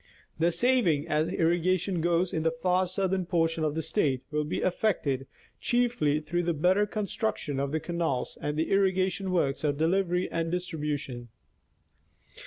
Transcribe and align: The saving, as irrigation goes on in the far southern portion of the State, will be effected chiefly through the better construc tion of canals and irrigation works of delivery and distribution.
The 0.39 0.51
saving, 0.51 1.07
as 1.09 1.27
irrigation 1.27 2.01
goes 2.01 2.33
on 2.33 2.37
in 2.37 2.41
the 2.43 2.49
far 2.49 2.87
southern 2.87 3.27
portion 3.27 3.63
of 3.63 3.75
the 3.75 3.83
State, 3.83 4.23
will 4.31 4.43
be 4.43 4.57
effected 4.63 5.27
chiefly 5.59 6.19
through 6.19 6.41
the 6.41 6.55
better 6.55 6.87
construc 6.87 7.37
tion 7.37 7.59
of 7.59 7.79
canals 7.83 8.35
and 8.41 8.59
irrigation 8.59 9.29
works 9.31 9.63
of 9.63 9.77
delivery 9.77 10.27
and 10.31 10.49
distribution. 10.51 11.27